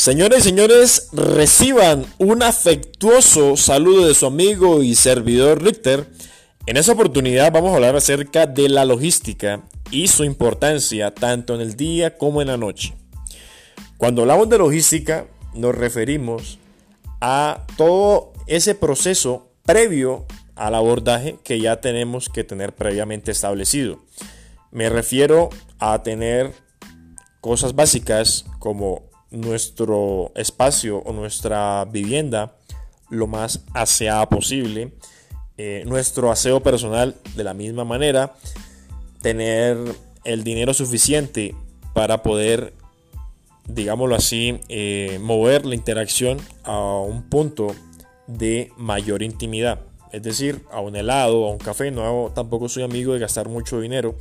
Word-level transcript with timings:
Señores 0.00 0.38
y 0.38 0.42
señores, 0.44 1.08
reciban 1.12 2.06
un 2.16 2.42
afectuoso 2.42 3.58
saludo 3.58 4.06
de 4.06 4.14
su 4.14 4.24
amigo 4.24 4.82
y 4.82 4.94
servidor 4.94 5.62
Richter. 5.62 6.06
En 6.64 6.78
esa 6.78 6.92
oportunidad 6.92 7.52
vamos 7.52 7.72
a 7.72 7.74
hablar 7.74 7.96
acerca 7.96 8.46
de 8.46 8.70
la 8.70 8.86
logística 8.86 9.60
y 9.90 10.08
su 10.08 10.24
importancia 10.24 11.14
tanto 11.14 11.54
en 11.54 11.60
el 11.60 11.76
día 11.76 12.16
como 12.16 12.40
en 12.40 12.48
la 12.48 12.56
noche. 12.56 12.94
Cuando 13.98 14.22
hablamos 14.22 14.48
de 14.48 14.56
logística 14.56 15.26
nos 15.52 15.74
referimos 15.74 16.58
a 17.20 17.66
todo 17.76 18.32
ese 18.46 18.74
proceso 18.74 19.50
previo 19.66 20.24
al 20.56 20.76
abordaje 20.76 21.36
que 21.44 21.60
ya 21.60 21.82
tenemos 21.82 22.30
que 22.30 22.42
tener 22.42 22.74
previamente 22.74 23.32
establecido. 23.32 23.98
Me 24.70 24.88
refiero 24.88 25.50
a 25.78 26.02
tener 26.02 26.54
cosas 27.42 27.74
básicas 27.74 28.46
como 28.60 29.09
nuestro 29.30 30.32
espacio 30.34 30.98
o 30.98 31.12
nuestra 31.12 31.84
vivienda 31.84 32.56
lo 33.08 33.26
más 33.26 33.64
aseada 33.74 34.28
posible, 34.28 34.92
eh, 35.58 35.84
nuestro 35.86 36.30
aseo 36.30 36.60
personal 36.62 37.16
de 37.34 37.44
la 37.44 37.54
misma 37.54 37.84
manera, 37.84 38.34
tener 39.20 39.76
el 40.24 40.44
dinero 40.44 40.72
suficiente 40.72 41.54
para 41.92 42.22
poder, 42.22 42.72
digámoslo 43.66 44.14
así, 44.14 44.60
eh, 44.68 45.18
mover 45.20 45.66
la 45.66 45.74
interacción 45.74 46.38
a 46.64 46.78
un 46.78 47.28
punto 47.28 47.74
de 48.26 48.72
mayor 48.76 49.22
intimidad. 49.22 49.80
Es 50.12 50.22
decir, 50.22 50.64
a 50.72 50.80
un 50.80 50.96
helado, 50.96 51.46
a 51.46 51.52
un 51.52 51.58
café. 51.58 51.90
No 51.90 52.32
tampoco 52.34 52.68
soy 52.68 52.82
amigo 52.82 53.12
de 53.12 53.20
gastar 53.20 53.48
mucho 53.48 53.80
dinero, 53.80 54.16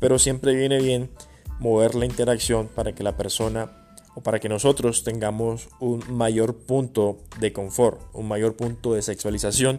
pero 0.00 0.18
siempre 0.18 0.54
viene 0.54 0.80
bien 0.80 1.10
mover 1.58 1.94
la 1.94 2.06
interacción 2.06 2.68
para 2.68 2.94
que 2.94 3.02
la 3.02 3.16
persona 3.16 3.77
para 4.22 4.40
que 4.40 4.48
nosotros 4.48 5.04
tengamos 5.04 5.68
un 5.80 6.02
mayor 6.10 6.56
punto 6.56 7.18
de 7.40 7.52
confort, 7.52 8.00
un 8.12 8.28
mayor 8.28 8.56
punto 8.56 8.94
de 8.94 9.02
sexualización 9.02 9.78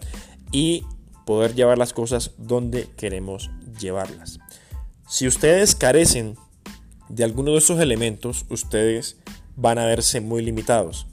y 0.51 0.83
poder 1.25 1.53
llevar 1.55 1.77
las 1.77 1.93
cosas 1.93 2.31
donde 2.37 2.87
queremos 2.97 3.51
llevarlas. 3.79 4.39
Si 5.07 5.27
ustedes 5.27 5.75
carecen 5.75 6.37
de 7.07 7.23
alguno 7.23 7.51
de 7.51 7.57
esos 7.59 7.79
elementos, 7.79 8.45
ustedes 8.49 9.17
van 9.55 9.77
a 9.77 9.85
verse 9.85 10.21
muy 10.21 10.41
limitados 10.41 11.07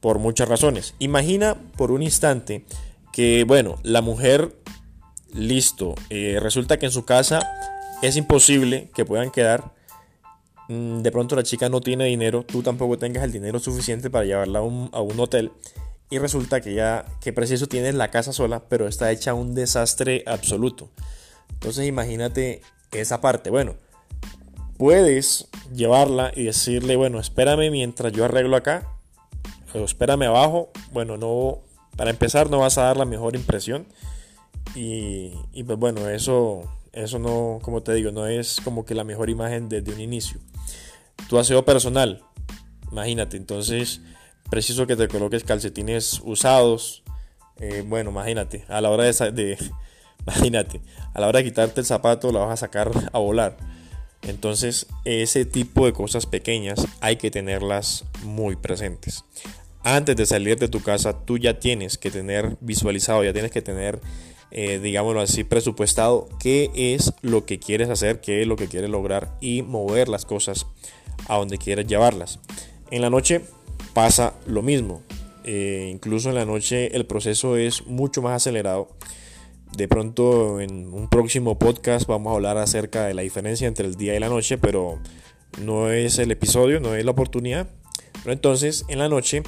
por 0.00 0.18
muchas 0.18 0.48
razones. 0.48 0.94
Imagina 0.98 1.56
por 1.76 1.90
un 1.90 2.02
instante 2.02 2.64
que, 3.12 3.44
bueno, 3.44 3.76
la 3.82 4.02
mujer, 4.02 4.54
listo, 5.32 5.94
eh, 6.10 6.38
resulta 6.40 6.78
que 6.78 6.86
en 6.86 6.92
su 6.92 7.04
casa 7.04 7.40
es 8.02 8.16
imposible 8.16 8.90
que 8.94 9.04
puedan 9.04 9.30
quedar 9.30 9.75
de 10.68 11.12
pronto 11.12 11.36
la 11.36 11.44
chica 11.44 11.68
no 11.68 11.80
tiene 11.80 12.06
dinero, 12.06 12.44
tú 12.44 12.62
tampoco 12.62 12.98
tengas 12.98 13.22
el 13.22 13.32
dinero 13.32 13.58
suficiente 13.60 14.10
para 14.10 14.24
llevarla 14.24 14.58
a 14.58 14.62
un, 14.62 15.20
hotel 15.20 15.52
y 16.10 16.18
resulta 16.18 16.60
que 16.60 16.74
ya, 16.74 17.04
que 17.20 17.32
preciso 17.32 17.66
tienes 17.68 17.94
la 17.94 18.10
casa 18.10 18.32
sola, 18.32 18.64
pero 18.68 18.88
está 18.88 19.10
hecha 19.12 19.34
un 19.34 19.54
desastre 19.54 20.24
absoluto. 20.26 20.90
Entonces 21.52 21.86
imagínate 21.86 22.62
esa 22.92 23.20
parte. 23.20 23.50
Bueno, 23.50 23.76
puedes 24.76 25.48
llevarla 25.74 26.32
y 26.34 26.44
decirle, 26.44 26.96
bueno, 26.96 27.20
espérame 27.20 27.70
mientras 27.70 28.12
yo 28.12 28.24
arreglo 28.24 28.56
acá, 28.56 28.88
o 29.74 29.78
espérame 29.78 30.22
abajo. 30.22 30.70
Bueno, 30.92 31.16
no, 31.16 31.60
para 31.96 32.10
empezar 32.10 32.50
no 32.50 32.58
vas 32.58 32.78
a 32.78 32.82
dar 32.82 32.96
la 32.96 33.04
mejor 33.04 33.36
impresión. 33.36 33.86
Y, 34.74 35.32
y 35.52 35.62
pues 35.64 35.78
bueno, 35.78 36.08
eso, 36.08 36.62
eso 36.92 37.18
no, 37.18 37.60
como 37.62 37.82
te 37.82 37.94
digo, 37.94 38.10
no 38.10 38.26
es 38.26 38.60
como 38.62 38.84
que 38.84 38.94
la 38.94 39.04
mejor 39.04 39.30
imagen 39.30 39.68
desde 39.68 39.92
un 39.92 40.00
inicio 40.00 40.40
tu 41.28 41.38
aseo 41.38 41.64
personal. 41.64 42.22
Imagínate, 42.90 43.36
entonces 43.36 44.00
preciso 44.50 44.86
que 44.86 44.96
te 44.96 45.08
coloques 45.08 45.44
calcetines 45.44 46.20
usados. 46.24 47.02
Eh, 47.58 47.82
bueno, 47.86 48.10
imagínate, 48.10 48.64
a 48.68 48.80
la 48.80 48.90
hora 48.90 49.04
de, 49.04 49.32
de, 49.32 49.58
imagínate, 50.26 50.80
a 51.14 51.20
la 51.20 51.28
hora 51.28 51.38
de 51.38 51.44
quitarte 51.44 51.80
el 51.80 51.86
zapato 51.86 52.32
la 52.32 52.40
vas 52.40 52.52
a 52.52 52.56
sacar 52.56 52.90
a 53.12 53.18
volar. 53.18 53.56
Entonces, 54.22 54.86
ese 55.04 55.44
tipo 55.44 55.86
de 55.86 55.92
cosas 55.92 56.26
pequeñas 56.26 56.86
hay 57.00 57.16
que 57.16 57.30
tenerlas 57.30 58.04
muy 58.24 58.56
presentes. 58.56 59.24
Antes 59.84 60.16
de 60.16 60.26
salir 60.26 60.58
de 60.58 60.68
tu 60.68 60.82
casa, 60.82 61.24
tú 61.24 61.38
ya 61.38 61.60
tienes 61.60 61.96
que 61.96 62.10
tener 62.10 62.56
visualizado, 62.60 63.22
ya 63.22 63.32
tienes 63.32 63.52
que 63.52 63.62
tener, 63.62 64.00
eh, 64.50 64.78
digámoslo 64.78 65.20
así, 65.20 65.44
presupuestado 65.44 66.28
qué 66.40 66.70
es 66.74 67.12
lo 67.22 67.44
que 67.44 67.58
quieres 67.58 67.90
hacer, 67.90 68.20
qué 68.20 68.42
es 68.42 68.46
lo 68.46 68.56
que 68.56 68.68
quieres 68.68 68.90
lograr 68.90 69.36
y 69.40 69.62
mover 69.62 70.08
las 70.08 70.24
cosas 70.24 70.66
a 71.28 71.36
donde 71.36 71.58
quieras 71.58 71.86
llevarlas. 71.86 72.38
En 72.90 73.02
la 73.02 73.10
noche 73.10 73.42
pasa 73.92 74.34
lo 74.46 74.62
mismo. 74.62 75.02
Eh, 75.44 75.90
incluso 75.92 76.28
en 76.28 76.34
la 76.34 76.44
noche 76.44 76.96
el 76.96 77.06
proceso 77.06 77.56
es 77.56 77.86
mucho 77.86 78.22
más 78.22 78.34
acelerado. 78.34 78.88
De 79.76 79.88
pronto 79.88 80.60
en 80.60 80.92
un 80.92 81.08
próximo 81.08 81.58
podcast 81.58 82.06
vamos 82.06 82.32
a 82.32 82.36
hablar 82.36 82.56
acerca 82.58 83.06
de 83.06 83.14
la 83.14 83.22
diferencia 83.22 83.66
entre 83.66 83.86
el 83.86 83.96
día 83.96 84.14
y 84.14 84.20
la 84.20 84.28
noche, 84.28 84.58
pero 84.58 84.98
no 85.60 85.90
es 85.90 86.18
el 86.18 86.30
episodio, 86.30 86.80
no 86.80 86.94
es 86.94 87.04
la 87.04 87.10
oportunidad. 87.10 87.68
Pero 88.22 88.32
entonces 88.32 88.84
en 88.88 88.98
la 88.98 89.08
noche 89.08 89.42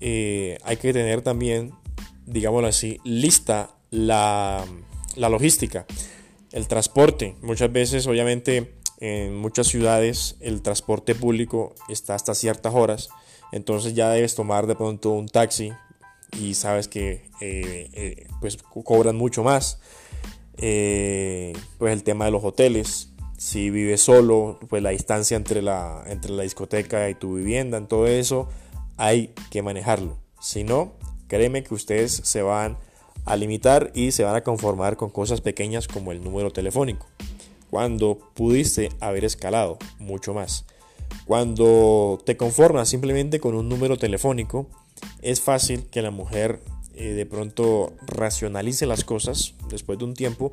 eh, 0.00 0.58
hay 0.64 0.76
que 0.76 0.92
tener 0.92 1.22
también, 1.22 1.72
digámoslo 2.26 2.68
así, 2.68 3.00
lista 3.04 3.77
la, 3.90 4.64
logística, 5.16 5.86
el 6.52 6.68
transporte. 6.68 7.36
Muchas 7.42 7.72
veces 7.72 8.06
obviamente 8.06 8.74
en 9.00 9.36
muchas 9.36 9.68
ciudades 9.68 10.36
el 10.40 10.62
transporte 10.62 11.14
público 11.14 11.74
está 11.88 12.14
hasta 12.14 12.34
ciertas 12.34 12.74
horas, 12.74 13.08
entonces 13.52 13.94
ya 13.94 14.10
debes 14.10 14.34
tomar 14.34 14.66
de 14.66 14.74
pronto 14.74 15.10
un 15.10 15.28
taxi 15.28 15.72
y 16.38 16.54
sabes 16.54 16.88
que 16.88 17.30
eh, 17.40 17.90
eh, 17.92 18.26
pues 18.40 18.56
cobran 18.56 19.16
mucho 19.16 19.42
más. 19.42 19.80
Eh, 20.60 21.52
pues 21.78 21.92
el 21.92 22.02
tema 22.02 22.24
de 22.24 22.32
los 22.32 22.42
hoteles, 22.42 23.12
si 23.36 23.70
vives 23.70 24.00
solo, 24.02 24.58
pues 24.68 24.82
la 24.82 24.90
distancia 24.90 25.36
entre 25.36 25.62
la, 25.62 26.02
entre 26.06 26.32
la 26.32 26.42
discoteca 26.42 27.08
y 27.08 27.14
tu 27.14 27.36
vivienda, 27.36 27.78
en 27.78 27.86
todo 27.86 28.08
eso 28.08 28.48
hay 28.96 29.32
que 29.50 29.62
manejarlo. 29.62 30.18
Si 30.40 30.64
no, 30.64 30.94
créeme 31.28 31.62
que 31.62 31.74
ustedes 31.74 32.20
se 32.24 32.42
van 32.42 32.76
a 33.24 33.36
limitar 33.36 33.90
y 33.94 34.12
se 34.12 34.24
van 34.24 34.36
a 34.36 34.42
conformar 34.42 34.96
con 34.96 35.10
cosas 35.10 35.40
pequeñas 35.40 35.88
como 35.88 36.12
el 36.12 36.22
número 36.22 36.50
telefónico 36.50 37.06
cuando 37.70 38.18
pudiste 38.34 38.90
haber 39.00 39.24
escalado 39.24 39.78
mucho 39.98 40.34
más. 40.34 40.64
Cuando 41.26 42.20
te 42.24 42.36
conformas 42.36 42.88
simplemente 42.88 43.40
con 43.40 43.54
un 43.54 43.68
número 43.68 43.98
telefónico, 43.98 44.68
es 45.22 45.40
fácil 45.40 45.86
que 45.90 46.02
la 46.02 46.10
mujer 46.10 46.60
eh, 46.94 47.12
de 47.12 47.26
pronto 47.26 47.92
racionalice 48.06 48.86
las 48.86 49.04
cosas 49.04 49.54
después 49.68 49.98
de 49.98 50.04
un 50.06 50.14
tiempo 50.14 50.52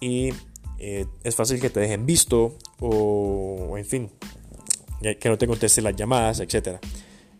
y 0.00 0.30
eh, 0.78 1.06
es 1.22 1.34
fácil 1.34 1.60
que 1.60 1.70
te 1.70 1.80
dejen 1.80 2.06
visto 2.06 2.56
o, 2.80 3.76
en 3.76 3.84
fin, 3.84 4.10
que 5.00 5.28
no 5.28 5.38
te 5.38 5.46
conteste 5.46 5.82
las 5.82 5.96
llamadas, 5.96 6.40
etc. 6.40 6.78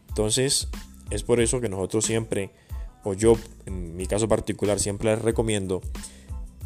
Entonces, 0.08 0.68
es 1.10 1.22
por 1.22 1.40
eso 1.40 1.60
que 1.60 1.68
nosotros 1.68 2.04
siempre, 2.04 2.50
o 3.04 3.14
yo 3.14 3.36
en 3.66 3.96
mi 3.96 4.06
caso 4.06 4.28
particular, 4.28 4.80
siempre 4.80 5.10
les 5.10 5.22
recomiendo 5.22 5.80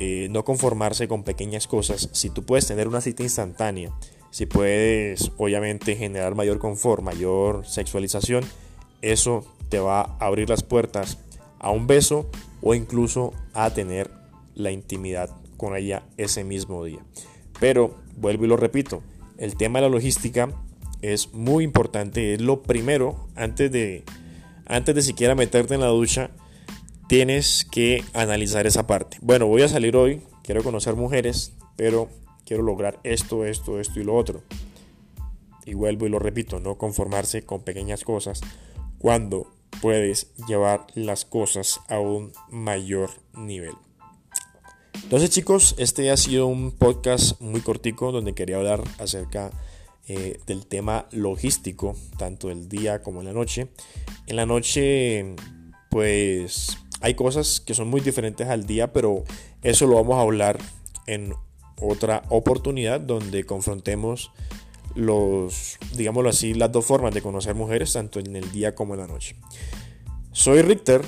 eh, 0.00 0.28
no 0.30 0.44
conformarse 0.44 1.08
con 1.08 1.24
pequeñas 1.24 1.66
cosas. 1.66 2.08
Si 2.12 2.30
tú 2.30 2.44
puedes 2.44 2.66
tener 2.66 2.88
una 2.88 3.00
cita 3.00 3.22
instantánea, 3.22 3.92
si 4.30 4.46
puedes 4.46 5.32
obviamente 5.36 5.96
generar 5.96 6.34
mayor 6.34 6.58
confort, 6.58 7.02
mayor 7.02 7.66
sexualización, 7.66 8.44
eso 9.02 9.44
te 9.68 9.78
va 9.78 10.02
a 10.02 10.26
abrir 10.26 10.48
las 10.48 10.62
puertas 10.62 11.18
a 11.58 11.70
un 11.70 11.86
beso 11.86 12.28
o 12.62 12.74
incluso 12.74 13.32
a 13.54 13.70
tener 13.70 14.10
la 14.54 14.70
intimidad 14.70 15.30
con 15.56 15.76
ella 15.76 16.02
ese 16.16 16.44
mismo 16.44 16.84
día. 16.84 17.00
Pero 17.60 17.94
vuelvo 18.16 18.44
y 18.44 18.48
lo 18.48 18.56
repito, 18.56 19.02
el 19.38 19.56
tema 19.56 19.80
de 19.80 19.86
la 19.86 19.94
logística 19.94 20.48
es 21.02 21.32
muy 21.32 21.64
importante, 21.64 22.34
es 22.34 22.40
lo 22.40 22.62
primero 22.62 23.28
antes 23.36 23.70
de 23.70 24.04
antes 24.68 24.94
de 24.94 25.02
siquiera 25.02 25.34
meterte 25.34 25.74
en 25.74 25.80
la 25.80 25.86
ducha 25.86 26.30
tienes 27.08 27.66
que 27.70 28.04
analizar 28.12 28.66
esa 28.66 28.86
parte. 28.86 29.16
Bueno, 29.22 29.46
voy 29.46 29.62
a 29.62 29.68
salir 29.68 29.96
hoy, 29.96 30.22
quiero 30.44 30.62
conocer 30.62 30.94
mujeres, 30.94 31.54
pero 31.74 32.08
quiero 32.44 32.62
lograr 32.62 33.00
esto, 33.02 33.44
esto, 33.44 33.80
esto 33.80 33.98
y 33.98 34.04
lo 34.04 34.14
otro. 34.14 34.42
Y 35.64 35.74
vuelvo 35.74 36.06
y 36.06 36.10
lo 36.10 36.18
repito, 36.18 36.60
no 36.60 36.76
conformarse 36.76 37.42
con 37.42 37.62
pequeñas 37.62 38.04
cosas 38.04 38.40
cuando 38.98 39.50
puedes 39.80 40.34
llevar 40.46 40.86
las 40.94 41.24
cosas 41.24 41.80
a 41.88 41.98
un 41.98 42.32
mayor 42.50 43.10
nivel. 43.34 43.74
Entonces 45.02 45.30
chicos, 45.30 45.74
este 45.78 46.10
ha 46.10 46.16
sido 46.16 46.46
un 46.46 46.72
podcast 46.72 47.40
muy 47.40 47.60
cortico 47.62 48.12
donde 48.12 48.34
quería 48.34 48.56
hablar 48.56 48.82
acerca 48.98 49.50
eh, 50.08 50.40
del 50.46 50.66
tema 50.66 51.06
logístico, 51.12 51.94
tanto 52.16 52.50
el 52.50 52.68
día 52.68 53.02
como 53.02 53.20
en 53.20 53.26
la 53.26 53.34
noche. 53.34 53.68
En 54.26 54.36
la 54.36 54.46
noche, 54.46 55.36
pues 55.90 56.78
hay 57.00 57.14
cosas 57.14 57.60
que 57.60 57.74
son 57.74 57.88
muy 57.88 58.00
diferentes 58.00 58.48
al 58.48 58.66
día, 58.66 58.92
pero 58.92 59.24
eso 59.62 59.86
lo 59.86 59.96
vamos 59.96 60.16
a 60.16 60.22
hablar 60.22 60.58
en 61.06 61.34
otra 61.80 62.22
oportunidad 62.30 63.00
donde 63.00 63.44
confrontemos 63.44 64.30
los, 64.94 65.78
digámoslo 65.94 66.30
así, 66.30 66.54
las 66.54 66.72
dos 66.72 66.86
formas 66.86 67.14
de 67.14 67.22
conocer 67.22 67.54
mujeres, 67.54 67.92
tanto 67.92 68.18
en 68.18 68.34
el 68.34 68.50
día 68.50 68.74
como 68.74 68.94
en 68.94 69.00
la 69.00 69.06
noche. 69.06 69.36
Soy 70.32 70.62
Richter, 70.62 71.02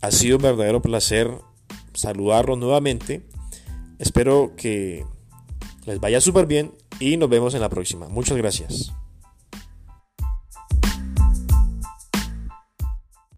ha 0.00 0.10
sido 0.10 0.36
un 0.36 0.42
verdadero 0.42 0.80
placer 0.80 1.30
saludarlos 1.94 2.58
nuevamente. 2.58 3.26
Espero 3.98 4.52
que 4.56 5.04
les 5.86 6.00
vaya 6.00 6.20
súper 6.20 6.46
bien 6.46 6.72
y 7.04 7.16
nos 7.16 7.28
vemos 7.28 7.54
en 7.54 7.60
la 7.60 7.68
próxima. 7.68 8.08
Muchas 8.08 8.36
gracias. 8.38 8.92